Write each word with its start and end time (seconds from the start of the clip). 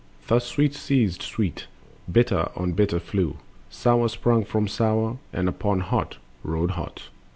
Thus 0.25 0.45
Sweet 0.47 0.73
seized 0.73 1.21
Sweet, 1.21 1.67
Bitter 2.11 2.49
on 2.55 2.71
Bitter 2.71 2.99
flew, 2.99 3.37
Sour 3.69 4.09
sprung 4.09 4.43
for 4.43 4.65
Sour, 4.65 5.19
and 5.31 5.47
upon 5.47 5.81
Hot 5.81 6.17
rode 6.43 6.71
hot. 6.71 7.09